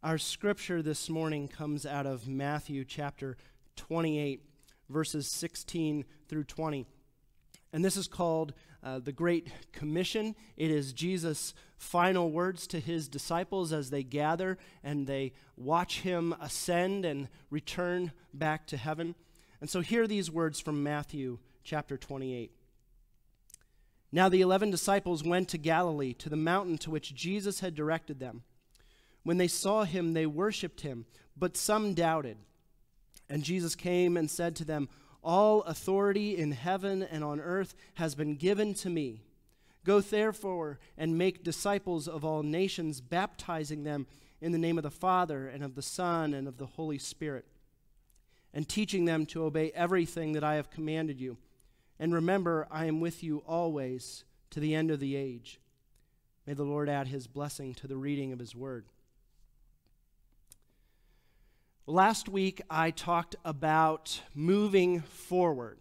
[0.00, 3.36] Our scripture this morning comes out of Matthew chapter
[3.74, 4.44] 28,
[4.88, 6.86] verses 16 through 20.
[7.72, 10.36] And this is called uh, the Great Commission.
[10.56, 16.32] It is Jesus' final words to his disciples as they gather and they watch him
[16.40, 19.16] ascend and return back to heaven.
[19.60, 22.52] And so, hear these words from Matthew chapter 28.
[24.12, 28.20] Now, the eleven disciples went to Galilee, to the mountain to which Jesus had directed
[28.20, 28.44] them.
[29.28, 31.04] When they saw him, they worshiped him,
[31.36, 32.38] but some doubted.
[33.28, 34.88] And Jesus came and said to them,
[35.22, 39.20] All authority in heaven and on earth has been given to me.
[39.84, 44.06] Go therefore and make disciples of all nations, baptizing them
[44.40, 47.44] in the name of the Father and of the Son and of the Holy Spirit,
[48.54, 51.36] and teaching them to obey everything that I have commanded you.
[52.00, 55.60] And remember, I am with you always to the end of the age.
[56.46, 58.86] May the Lord add his blessing to the reading of his word.
[61.90, 65.78] Last week, I talked about moving forward,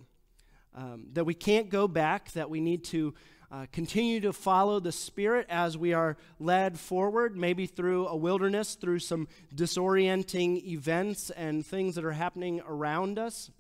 [0.74, 3.14] um, that we can't go back, that we need to
[3.52, 8.76] uh, continue to follow the Spirit as we are led forward, maybe through a wilderness,
[8.76, 13.52] through some disorienting events and things that are happening around us.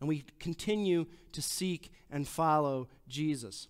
[0.00, 3.68] And we continue to seek and follow Jesus.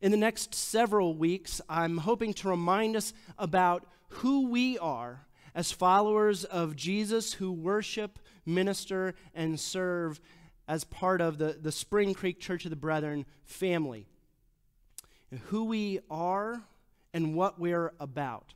[0.00, 5.72] In the next several weeks, I'm hoping to remind us about who we are as
[5.72, 10.20] followers of Jesus who worship, minister, and serve
[10.68, 14.06] as part of the, the Spring Creek Church of the Brethren family.
[15.46, 16.62] Who we are
[17.12, 18.54] and what we're about.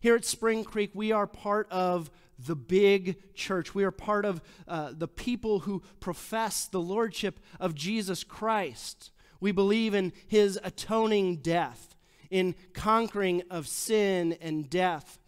[0.00, 3.74] Here at Spring Creek, we are part of the big church.
[3.74, 9.10] We are part of uh, the people who profess the lordship of Jesus Christ.
[9.40, 11.96] We believe in his atoning death,
[12.30, 15.18] in conquering of sin and death,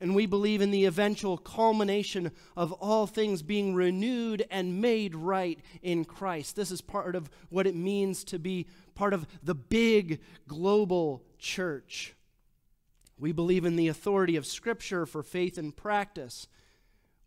[0.00, 5.60] and we believe in the eventual culmination of all things being renewed and made right
[5.82, 6.56] in Christ.
[6.56, 12.14] This is part of what it means to be part of the big global church.
[13.18, 16.48] We believe in the authority of Scripture for faith and practice.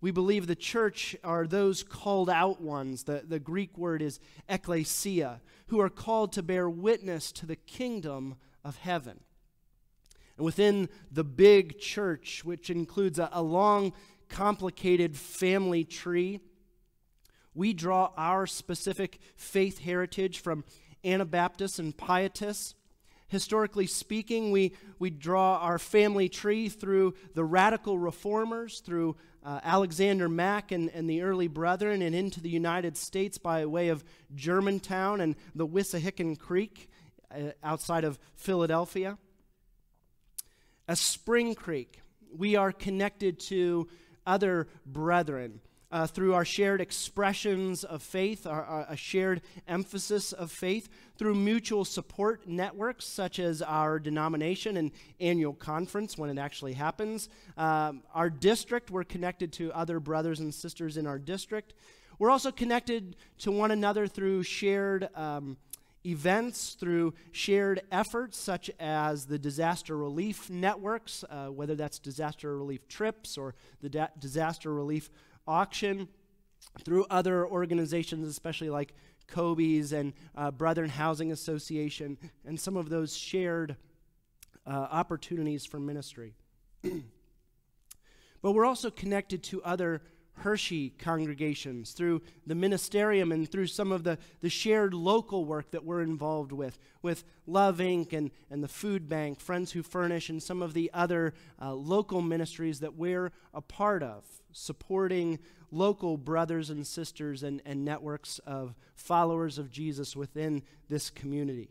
[0.02, 3.04] We believe the church are those called out ones.
[3.04, 4.20] The, the Greek word is
[4.50, 8.36] ekklesia, who are called to bear witness to the kingdom
[8.66, 9.20] of heaven.
[10.38, 13.94] And within the big church, which includes a, a long,
[14.30, 16.40] complicated family tree,
[17.54, 20.64] we draw our specific faith heritage from
[21.06, 22.74] Anabaptists and Pietists.
[23.28, 30.30] Historically speaking, we, we draw our family tree through the radical reformers, through uh, Alexander
[30.30, 34.04] Mack and, and the early brethren, and into the United States by way of
[34.36, 36.90] Germantown and the Wissahickon Creek
[37.32, 39.18] uh, outside of Philadelphia.
[40.86, 42.02] As Spring Creek,
[42.36, 43.88] we are connected to
[44.26, 45.62] other brethren.
[45.92, 50.90] Uh, through our shared expressions of faith, our, our, a shared emphasis of faith,
[51.20, 57.30] through mutual support networks such as our denomination and annual conference when it actually happens.
[57.58, 61.76] Um, our district, we're connected to other brothers and sisters in our district.
[62.18, 65.10] We're also connected to one another through shared.
[65.16, 65.58] Um,
[66.06, 72.88] events through shared efforts such as the disaster relief networks, uh, whether that's disaster relief
[72.88, 75.10] trips or the da- disaster relief
[75.48, 76.08] auction,
[76.84, 78.94] through other organizations, especially like
[79.28, 83.76] COBYS and uh, Brethren Housing Association, and some of those shared
[84.66, 86.36] uh, opportunities for ministry.
[88.42, 90.02] but we're also connected to other
[90.38, 95.86] Hershey congregations, through the ministerium, and through some of the, the shared local work that
[95.86, 98.14] we're involved with, with Love Inc.
[98.14, 102.22] and, and the Food Bank, Friends Who Furnish, and some of the other uh, local
[102.22, 105.40] ministries that we're a part of, supporting
[105.72, 111.70] local brothers and sisters and, and networks of followers of Jesus within this community.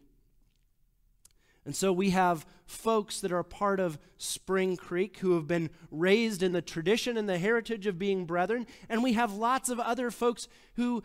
[1.64, 5.70] And so we have folks that are a part of Spring Creek who have been
[5.92, 8.66] raised in the tradition and the heritage of being brethren.
[8.88, 11.04] And we have lots of other folks who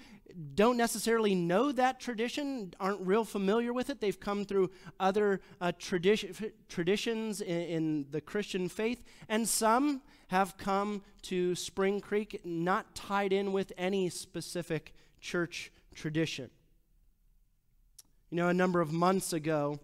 [0.55, 4.01] don't necessarily know that tradition, aren't real familiar with it.
[4.01, 9.03] They've come through other uh, tradi- traditions in, in the Christian faith.
[9.29, 16.49] And some have come to Spring Creek not tied in with any specific church tradition.
[18.31, 19.79] You know, a number of months ago,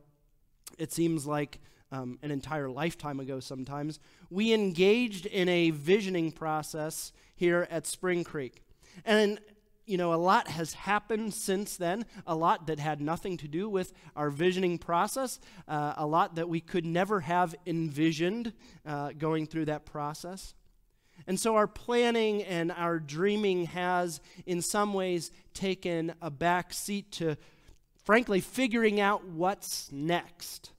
[0.78, 1.60] it seems like
[1.92, 4.00] um, an entire lifetime ago sometimes,
[4.30, 8.64] we engaged in a visioning process here at Spring Creek.
[9.06, 9.40] And
[9.86, 13.68] you know, a lot has happened since then, a lot that had nothing to do
[13.68, 18.54] with our visioning process, uh, a lot that we could never have envisioned
[18.86, 20.54] uh, going through that process.
[21.28, 27.12] And so our planning and our dreaming has, in some ways, taken a back seat
[27.14, 27.38] to,
[28.04, 30.72] frankly, figuring out what's next.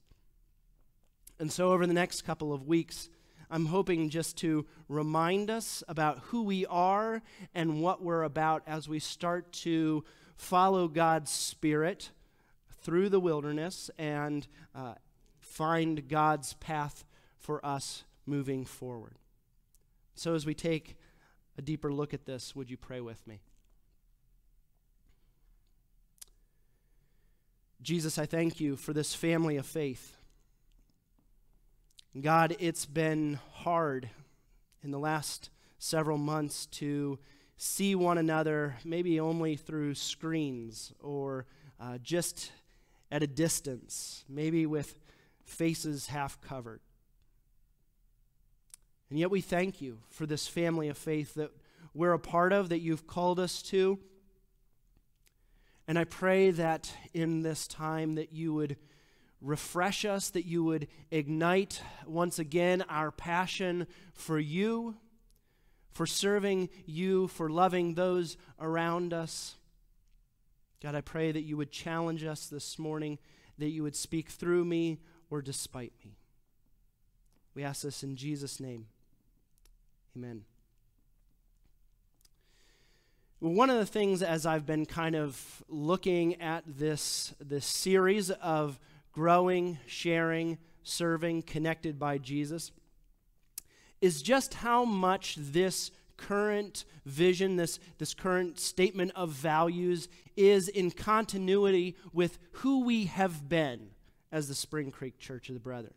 [1.39, 3.09] And so over the next couple of weeks,
[3.49, 7.21] I'm hoping just to remind us about who we are
[7.53, 10.03] and what we're about as we start to
[10.35, 12.11] follow God's Spirit
[12.81, 14.95] through the wilderness and uh,
[15.39, 17.05] find God's path
[17.37, 19.17] for us moving forward.
[20.15, 20.97] So, as we take
[21.57, 23.41] a deeper look at this, would you pray with me?
[27.85, 30.17] Jesus, I thank you for this family of faith.
[32.19, 34.09] God, it's been hard
[34.81, 37.19] in the last several months to
[37.57, 41.45] see one another, maybe only through screens or
[41.79, 42.51] uh, just
[43.11, 44.97] at a distance, maybe with
[45.43, 46.79] faces half covered.
[49.11, 51.51] And yet we thank you for this family of faith that
[51.93, 53.99] we're a part of, that you've called us to.
[55.87, 58.77] And I pray that in this time that you would
[59.41, 64.95] refresh us, that you would ignite once again our passion for you,
[65.91, 69.55] for serving you, for loving those around us.
[70.81, 73.19] God, I pray that you would challenge us this morning,
[73.57, 74.99] that you would speak through me
[75.29, 76.17] or despite me.
[77.53, 78.87] We ask this in Jesus' name.
[80.15, 80.43] Amen.
[83.39, 88.79] One of the things as I've been kind of looking at this, this series of
[89.11, 92.71] growing, sharing, serving, connected by Jesus,
[93.99, 100.89] is just how much this current vision, this, this current statement of values, is in
[100.89, 103.89] continuity with who we have been
[104.31, 105.93] as the Spring Creek Church of the Brethren.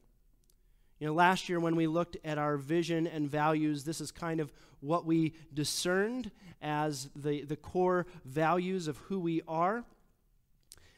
[0.99, 4.41] You know, last year when we looked at our vision and values, this is kind
[4.41, 9.85] of what we discerned as the, the core values of who we are.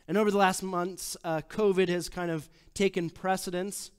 [0.09, 3.91] And over the last months, uh, COVID has kind of taken precedence.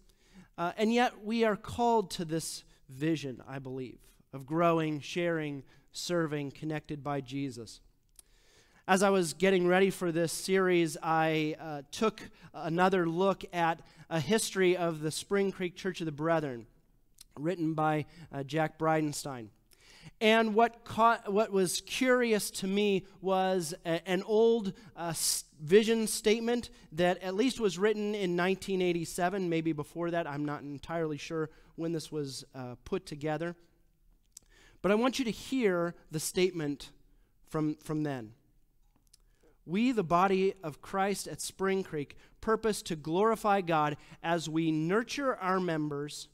[0.57, 3.99] Uh, and yet, we are called to this vision, I believe,
[4.33, 7.79] of growing, sharing, serving, connected by Jesus.
[8.87, 12.21] As I was getting ready for this series, I uh, took
[12.53, 13.79] another look at
[14.11, 16.67] a history of the Spring Creek Church of the Brethren,
[17.39, 19.47] written by uh, Jack Bridenstine.
[20.19, 25.13] And what, caught, what was curious to me was a, an old uh,
[25.61, 30.27] vision statement that at least was written in 1987, maybe before that.
[30.27, 33.55] I'm not entirely sure when this was uh, put together.
[34.81, 36.91] But I want you to hear the statement
[37.49, 38.33] from, from then.
[39.71, 45.37] We, the body of Christ at Spring Creek, purpose to glorify God as we nurture
[45.37, 46.27] our members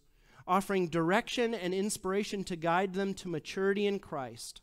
[0.48, 4.62] offering direction and inspiration to guide them to maturity in Christ.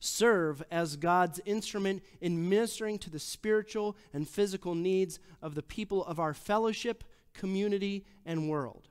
[0.00, 6.04] Serve as God's instrument in ministering to the spiritual and physical needs of the people
[6.06, 8.88] of our fellowship, community, and world.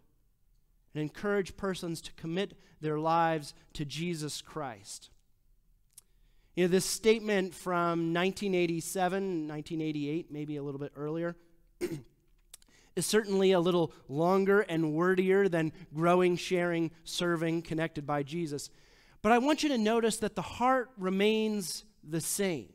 [0.94, 5.10] And encourage persons to commit their lives to Jesus Christ.
[6.58, 11.36] You know, this statement from 1987, 1988, maybe a little bit earlier.
[12.96, 18.72] is certainly a little longer and wordier than growing, sharing, serving, connected by Jesus.
[19.22, 22.74] But I want you to notice that the heart remains the same.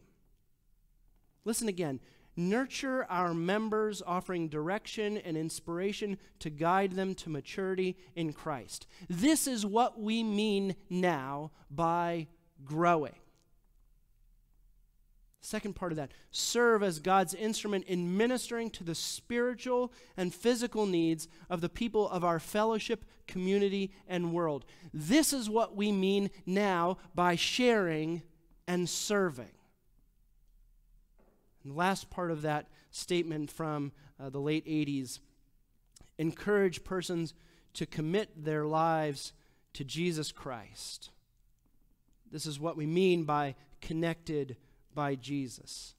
[1.44, 1.98] Listen again.
[2.36, 8.86] Nurture our members, offering direction and inspiration to guide them to maturity in Christ.
[9.10, 12.28] This is what we mean now by
[12.64, 13.16] growing.
[15.44, 20.86] Second part of that serve as God's instrument in ministering to the spiritual and physical
[20.86, 24.64] needs of the people of our fellowship, community, and world.
[24.94, 28.22] This is what we mean now by sharing
[28.68, 29.50] and serving.
[31.64, 35.18] And the last part of that statement from uh, the late 80s
[36.18, 37.34] encourage persons
[37.74, 39.32] to commit their lives
[39.72, 41.10] to Jesus Christ.
[42.30, 44.56] This is what we mean by connected
[44.94, 45.94] by Jesus.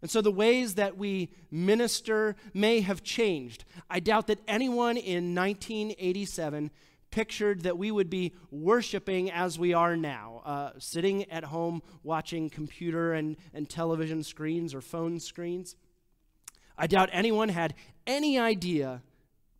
[0.00, 3.64] And so the ways that we minister may have changed.
[3.90, 6.70] I doubt that anyone in 1987
[7.10, 12.50] pictured that we would be worshiping as we are now, uh, sitting at home watching
[12.50, 15.74] computer and, and television screens or phone screens.
[16.76, 17.74] I doubt anyone had
[18.06, 19.02] any idea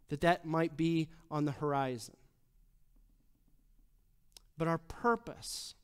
[0.09, 2.17] that that might be on the horizon.
[4.57, 5.75] But our purpose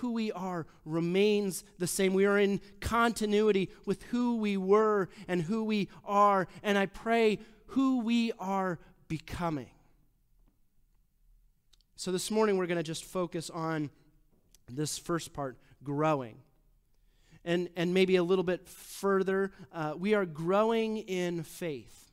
[0.00, 2.14] who we are remains the same.
[2.14, 6.48] We are in continuity with who we were and who we are.
[6.62, 8.78] And I pray who we are
[9.08, 9.70] becoming.
[11.96, 13.90] So this morning we're going to just focus on
[14.68, 16.36] this first part growing.
[17.44, 22.10] And, and maybe a little bit further, uh, we are growing in faith.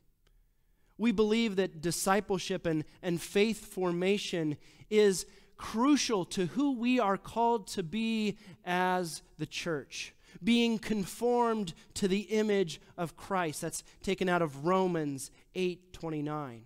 [0.98, 4.58] We believe that discipleship and, and faith formation
[4.90, 5.24] is
[5.58, 12.20] crucial to who we are called to be as the church, being conformed to the
[12.20, 13.60] image of Christ.
[13.60, 16.62] That's taken out of Romans 8:29.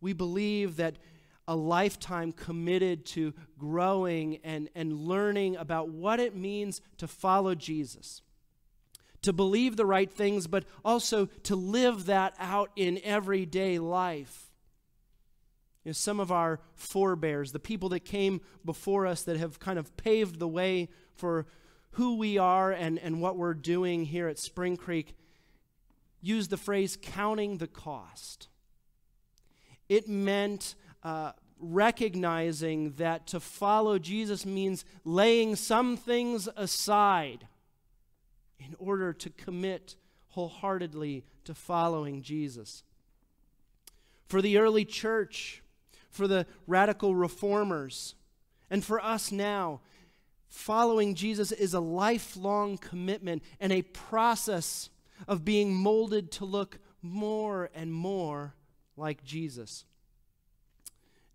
[0.00, 0.96] We believe that
[1.46, 8.22] a lifetime committed to growing and, and learning about what it means to follow Jesus,
[9.20, 14.43] to believe the right things, but also to live that out in everyday life
[15.84, 19.78] you know, some of our forebears, the people that came before us that have kind
[19.78, 21.46] of paved the way for
[21.92, 25.14] who we are and, and what we're doing here at Spring Creek,
[26.20, 28.48] used the phrase counting the cost.
[29.88, 37.46] It meant uh, recognizing that to follow Jesus means laying some things aside
[38.58, 39.96] in order to commit
[40.28, 42.82] wholeheartedly to following Jesus.
[44.26, 45.62] For the early church,
[46.14, 48.14] for the radical reformers,
[48.70, 49.80] and for us now.
[50.48, 54.88] Following Jesus is a lifelong commitment and a process
[55.26, 58.54] of being molded to look more and more
[58.96, 59.84] like Jesus.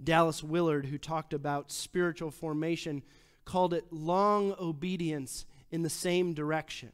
[0.02, 3.04] Dallas Willard, who talked about spiritual formation,
[3.44, 6.92] called it long obedience in the same direction.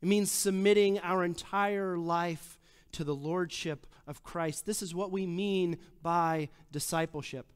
[0.00, 2.58] It means submitting our entire life
[2.92, 4.66] to the lordship of Christ.
[4.66, 7.46] This is what we mean by discipleship.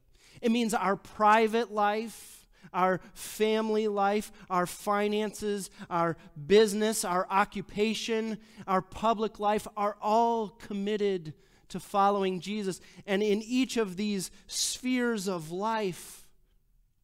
[0.41, 8.37] It means our private life, our family life, our finances, our business, our occupation,
[8.67, 11.33] our public life are all committed
[11.69, 12.79] to following Jesus.
[13.05, 16.27] And in each of these spheres of life,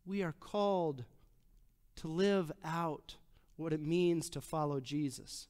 [0.06, 1.06] we are called
[1.98, 3.16] to live out
[3.56, 5.48] what it means to follow Jesus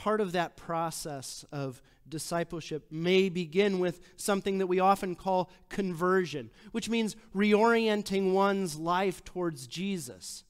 [0.00, 6.50] part of that process of discipleship may begin with something that we often call conversion,
[6.72, 10.44] which means reorienting one's life towards Jesus.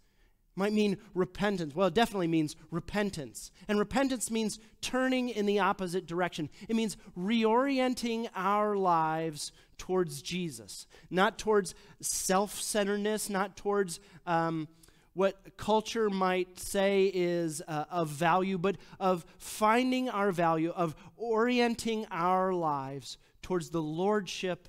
[0.54, 1.74] Might mean repentance.
[1.74, 3.50] Well, it definitely means repentance.
[3.66, 6.48] And repentance means turning in the opposite direction.
[6.68, 14.68] It means reorienting our lives towards Jesus, not towards self centeredness, not towards um,
[15.14, 22.06] what culture might say is uh, of value, but of finding our value, of orienting
[22.10, 24.68] our lives towards the lordship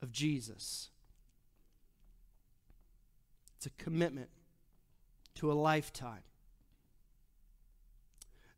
[0.00, 0.90] of Jesus.
[3.56, 4.30] It's a commitment
[5.36, 6.22] to a lifetime.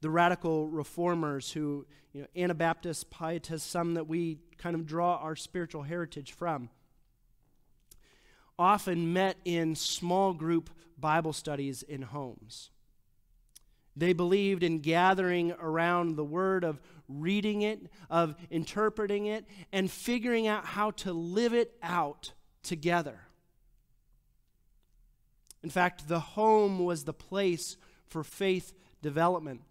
[0.03, 5.37] The radical reformers who, you know, Anabaptists, Pietists, some that we kind of draw our
[5.37, 6.69] spiritual heritage from,
[8.61, 12.71] often met in small group Bible studies in homes.
[13.97, 20.47] They believed in gathering around the Word, of reading it, of interpreting it, and figuring
[20.47, 23.21] out how to live it out together.
[25.63, 27.77] In fact, the home was the place
[28.07, 29.63] for faith development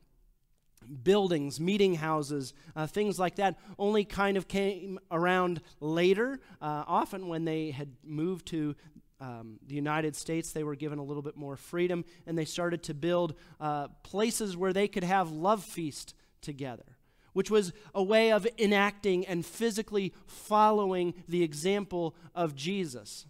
[1.04, 6.40] buildings, meeting houses, uh, things like that, only kind of came around later.
[6.62, 8.76] Uh, often, when they had moved to
[9.22, 12.84] um, the United States, they were given a little bit more freedom, and they started
[12.84, 16.98] to build uh, places where they could have love feast together,
[17.34, 23.26] which was a way of enacting and physically following the example of Jesus.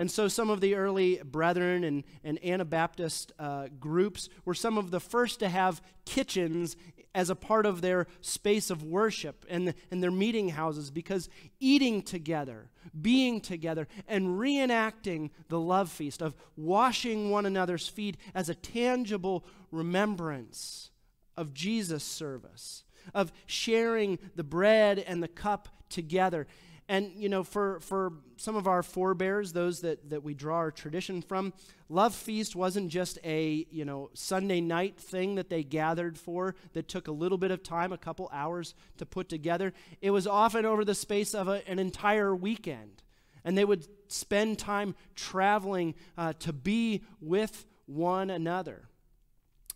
[0.00, 4.90] And so, some of the early brethren and, and Anabaptist uh, groups were some of
[4.90, 6.74] the first to have kitchens
[7.14, 11.28] as a part of their space of worship and, and their meeting houses because
[11.58, 18.48] eating together, being together, and reenacting the love feast of washing one another's feet as
[18.48, 20.88] a tangible remembrance
[21.36, 26.46] of Jesus' service, of sharing the bread and the cup together
[26.90, 30.72] and, you know, for, for some of our forebears, those that, that we draw our
[30.72, 31.52] tradition from,
[31.88, 36.88] Love Feast wasn't just a, you know, Sunday night thing that they gathered for that
[36.88, 39.72] took a little bit of time, a couple hours to put together.
[40.02, 43.04] It was often over the space of a, an entire weekend.
[43.44, 48.88] And they would spend time traveling uh, to be with one another.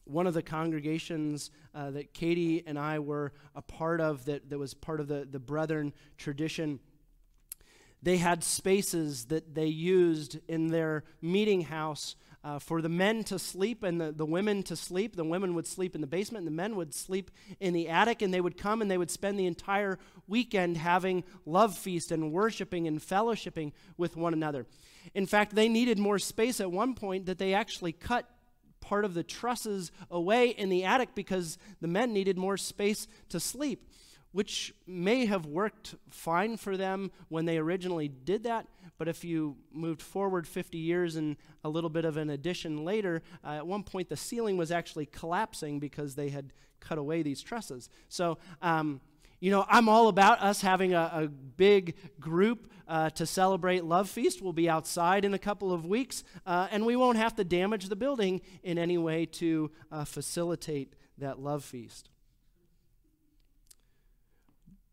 [0.04, 4.58] One of the congregations uh, that Katie and I were a part of, that, that
[4.58, 6.80] was part of the, the Brethren tradition,
[8.04, 13.38] They had spaces that they used in their meeting house uh, for the men to
[13.38, 15.16] sleep and the, the women to sleep.
[15.16, 17.30] The women would sleep in the basement, and the men would sleep
[17.60, 21.24] in the attic, and they would come and they would spend the entire weekend having
[21.46, 24.66] love feast and worshiping and fellowshipping with one another.
[25.14, 28.28] In fact, they needed more space at one point that they actually cut
[28.80, 33.40] part of the trusses away in the attic because the men needed more space to
[33.40, 33.88] sleep,
[34.34, 38.66] which may have worked fine for them when they originally did that.
[38.98, 43.22] But if you moved forward 50 years and a little bit of an addition later,
[43.44, 47.42] uh, at one point the ceiling was actually collapsing because they had cut away these
[47.42, 47.88] trusses.
[48.08, 49.00] So, um,
[49.38, 54.10] you know, I'm all about us having a, a big group uh, to celebrate Love
[54.10, 54.42] Feast.
[54.42, 57.88] We'll be outside in a couple of weeks, uh, and we won't have to damage
[57.88, 62.08] the building in any way to uh, facilitate that Love Feast.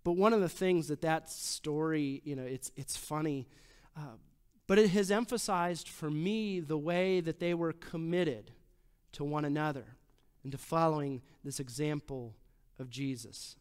[0.03, 3.47] But one of the things that that story, you know, it's, it's funny
[3.95, 4.17] uh,
[4.67, 8.51] but it has emphasized for me the way that they were committed
[9.11, 9.97] to one another
[10.43, 12.35] and to following this example
[12.79, 13.57] of Jesus.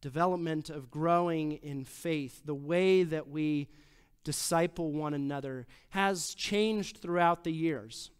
[0.00, 3.68] Development of growing in faith, the way that we
[4.24, 8.10] disciple one another, has changed throughout the years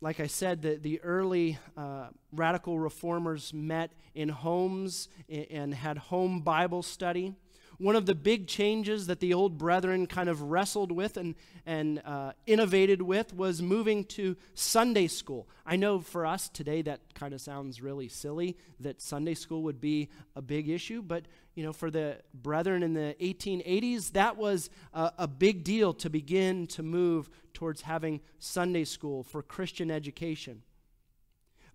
[0.00, 6.40] like I said, the, the early uh, radical reformers met in homes and had home
[6.40, 7.34] Bible study.
[7.80, 11.34] One of the big changes that the old brethren kind of wrestled with and,
[11.64, 15.48] and uh, innovated with was moving to Sunday school.
[15.64, 19.80] I know for us today that kind of sounds really silly that Sunday school would
[19.80, 24.68] be a big issue, but you know, for the brethren in the 1880s, that was
[24.92, 30.60] a, a big deal to begin to move towards having Sunday school for Christian education.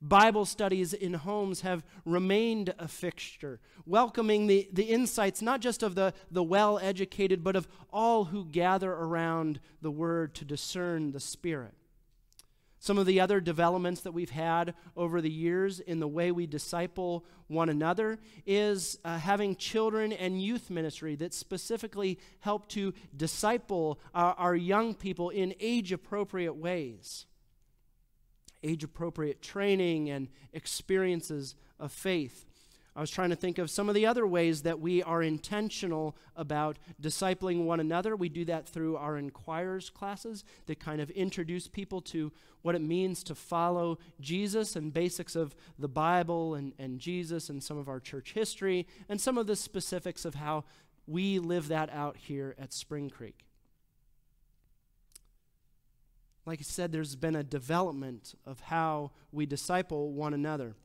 [0.01, 5.95] Bible studies in homes have remained a fixture, welcoming the, the insights not just of
[5.95, 11.19] the, the well educated, but of all who gather around the Word to discern the
[11.19, 11.73] Spirit.
[12.85, 16.45] Some of the other developments that we've had over the years in the way we
[16.45, 23.99] disciple one another is uh, having children and youth ministry that specifically help to disciple
[24.13, 27.25] our, our young people in age appropriate ways
[28.65, 32.45] age appropriate training and experiences of faith.
[32.97, 36.15] I was trying to think of some of the other ways that we are intentional
[36.33, 38.15] about discipling one another.
[38.15, 42.81] We do that through our inquirers classes that kind of introduce people to what it
[42.81, 47.89] means to follow Jesus and basics of the Bible and, and Jesus and some of
[47.89, 50.63] our church history and some of the specifics of how
[51.05, 53.44] we live that out here at Spring Creek
[56.45, 60.75] like I said, there's been a development of how we disciple one another.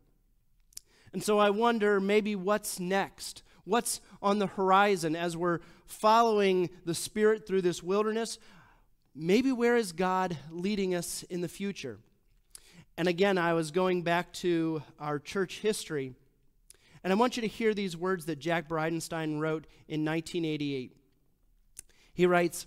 [1.13, 3.43] And so I wonder maybe what's next?
[3.65, 8.39] What's on the horizon as we're following the Spirit through this wilderness?
[9.15, 11.99] Maybe where is God leading us in the future?
[12.97, 16.15] And again, I was going back to our church history,
[17.03, 20.97] and I want you to hear these words that Jack Bridenstine wrote in 1988.
[22.13, 22.67] He writes,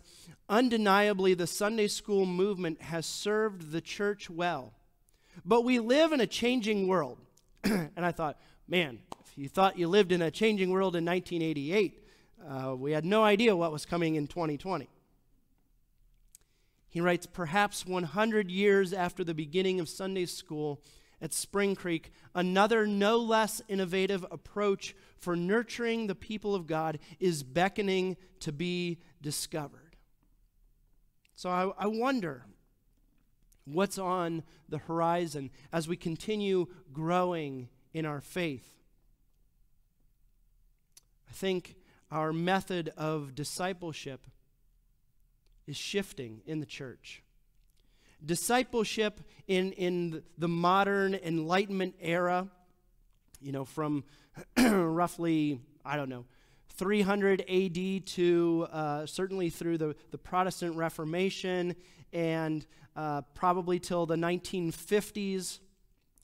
[0.49, 4.73] Undeniably, the Sunday school movement has served the church well.
[5.45, 7.17] But we live in a changing world.
[7.63, 11.99] and I thought, man, if you thought you lived in a changing world in 1988,
[12.47, 14.89] uh, we had no idea what was coming in 2020.
[16.89, 20.81] He writes, perhaps 100 years after the beginning of Sunday school
[21.23, 27.43] at Spring Creek, another no less innovative approach for nurturing the people of God is
[27.43, 29.95] beckoning to be discovered.
[31.33, 32.45] So I, I wonder
[33.63, 38.69] what's on the horizon as we continue growing in our faith.
[41.29, 41.77] I think
[42.11, 44.27] our method of discipleship
[45.65, 47.22] is shifting in the church.
[48.25, 52.47] Discipleship in, in the modern Enlightenment era,
[53.41, 54.03] you know, from
[54.57, 56.25] roughly, I don't know,
[56.75, 61.75] 300 AD to uh, certainly through the, the Protestant Reformation
[62.11, 65.59] and uh, probably till the 1950s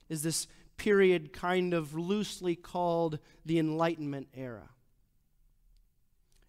[0.08, 4.70] is this period kind of loosely called the Enlightenment era.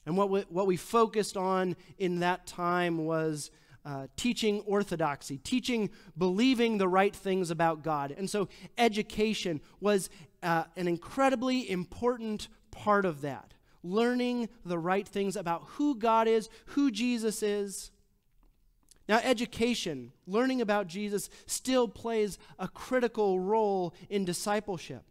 [0.06, 3.50] And what we, what we focused on in that time was
[3.84, 8.14] uh, teaching orthodoxy, teaching believing the right things about God.
[8.16, 10.10] And so education was
[10.42, 16.48] uh, an incredibly important part of that learning the right things about who God is,
[16.66, 17.90] who Jesus is.
[19.08, 25.02] Now, education, learning about Jesus, still plays a critical role in discipleship.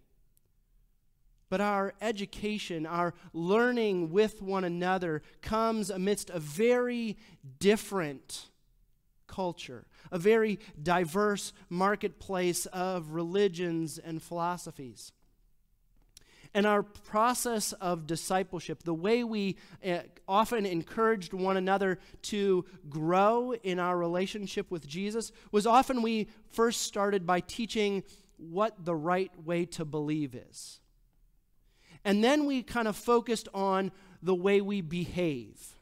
[1.50, 7.18] But our education, our learning with one another comes amidst a very
[7.60, 8.50] different
[9.30, 15.14] culture, a very diverse marketplace of religions and philosophies.
[16.54, 23.54] And our process of discipleship, the way we uh, often encouraged one another to grow
[23.54, 28.04] in our relationship with Jesus, was often we first started by teaching
[28.38, 30.80] what the right way to believe is.
[32.04, 33.92] And then we kind of focused on
[34.24, 35.76] the way we behave.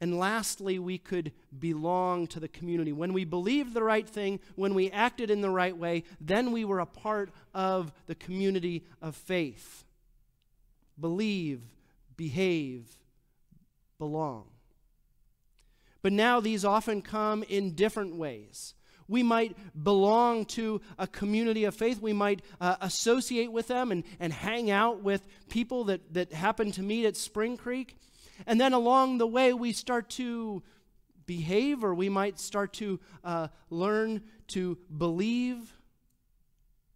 [0.00, 2.92] And lastly, we could belong to the community.
[2.92, 6.64] When we believed the right thing, when we acted in the right way, then we
[6.64, 9.84] were a part of the community of faith.
[11.00, 11.62] Believe,
[12.16, 12.86] behave,
[13.98, 14.44] belong.
[16.00, 18.74] But now these often come in different ways.
[19.08, 22.00] We might belong to a community of faith.
[22.00, 26.70] We might uh, associate with them and, and hang out with people that, that happen
[26.72, 27.96] to meet at Spring Creek.
[28.46, 30.62] And then along the way, we start to
[31.26, 35.74] behave, or we might start to uh, learn to believe.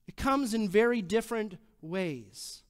[0.06, 2.62] It comes in very different ways.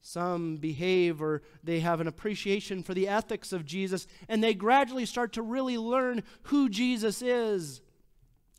[0.00, 5.06] Some behave or they have an appreciation for the ethics of Jesus, and they gradually
[5.06, 7.80] start to really learn who Jesus is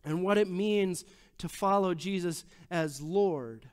[0.06, 1.04] and what it means
[1.40, 3.71] to follow Jesus as Lord.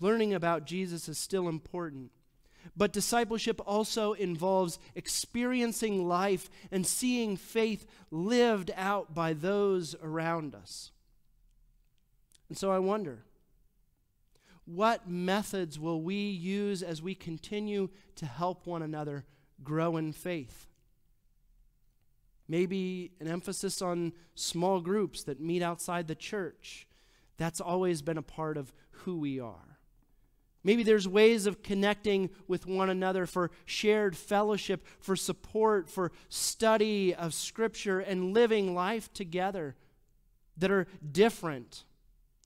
[0.00, 2.10] Learning about Jesus is still important.
[2.76, 10.90] But discipleship also involves experiencing life and seeing faith lived out by those around us.
[12.48, 13.24] And so I wonder
[14.64, 19.24] what methods will we use as we continue to help one another
[19.62, 20.66] grow in faith?
[22.46, 26.86] Maybe an emphasis on small groups that meet outside the church.
[27.36, 29.69] That's always been a part of who we are.
[30.62, 37.14] Maybe there's ways of connecting with one another for shared fellowship, for support, for study
[37.14, 39.74] of Scripture, and living life together
[40.58, 41.84] that are different.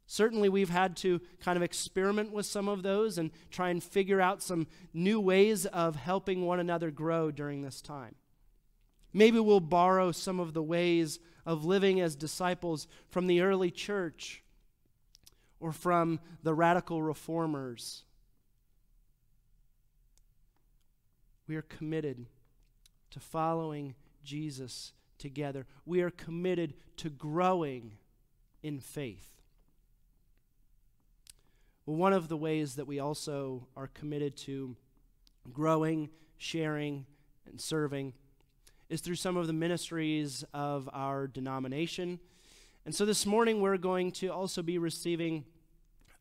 [0.07, 4.21] Certainly, we've had to kind of experiment with some of those and try and figure
[4.21, 8.15] out some new ways of helping one another grow during this time.
[9.13, 14.43] Maybe we'll borrow some of the ways of living as disciples from the early church
[15.59, 18.04] or from the radical reformers.
[21.47, 22.27] We are committed
[23.11, 25.67] to following Jesus together.
[25.85, 27.99] We are committed to growing
[28.63, 29.31] in faith.
[31.87, 34.75] Well, one of the ways that we also are committed to
[35.53, 37.05] growing, sharing,
[37.47, 38.15] and serving
[38.89, 42.21] is through some of the ministries of our denomination.
[42.87, 45.45] And so this morning we're going to also be receiving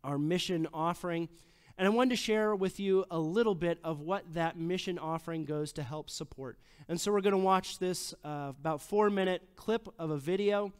[0.04, 1.30] our mission offering.
[1.78, 5.44] And I wanted to share with you a little bit of what that mission offering
[5.46, 6.58] goes to help support.
[6.88, 10.72] And so we're going to watch this uh, about four minute clip of a video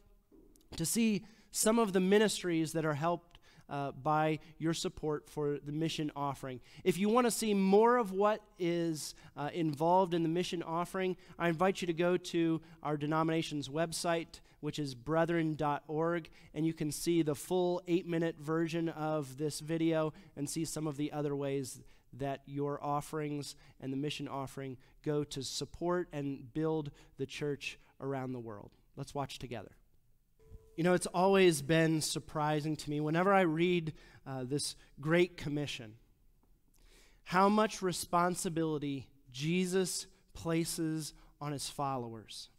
[0.76, 3.33] to see some of the ministries that are helped
[3.70, 6.60] uh, by your support for the mission offering.
[6.84, 11.18] If you want to see more of what is uh, involved in the mission offering,
[11.38, 16.90] I invite you to go to our denomination's website which is brethren.org, and you can
[16.90, 21.36] see the full eight minute version of this video and see some of the other
[21.36, 21.82] ways
[22.14, 28.32] that your offerings and the mission offering go to support and build the church around
[28.32, 28.72] the world.
[28.96, 29.72] Let's watch together.
[30.76, 33.94] You know, it's always been surprising to me whenever I read
[34.26, 35.96] uh, this Great Commission
[37.26, 42.50] how much responsibility Jesus places on his followers.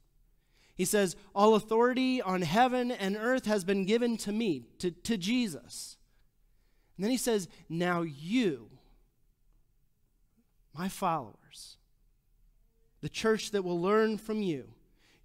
[0.75, 5.17] He says, All authority on heaven and earth has been given to me, to, to
[5.17, 5.97] Jesus.
[6.97, 8.71] And then he says, Now you,
[10.73, 11.77] my followers,
[13.01, 14.69] the church that will learn from you,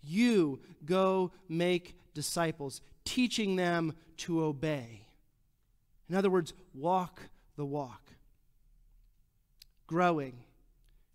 [0.01, 5.07] you go make disciples, teaching them to obey.
[6.09, 7.21] In other words, walk
[7.55, 8.11] the walk.
[9.87, 10.33] Growing,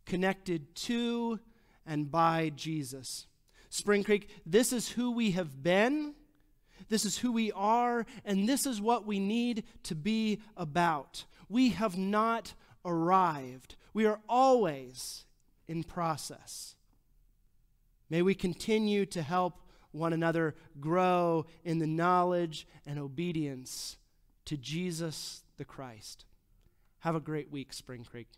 [0.07, 1.41] connected to
[1.85, 3.27] and by Jesus.
[3.69, 6.15] Spring Creek, this is who we have been,
[6.89, 11.25] this is who we are, and this is what we need to be about.
[11.51, 15.27] We have not arrived, we are always
[15.69, 16.77] in process.
[18.09, 19.61] May we continue to help
[19.95, 23.97] one another grow in the knowledge and obedience
[24.45, 26.25] to Jesus the Christ.
[27.01, 28.29] Have a great week, Spring Creek.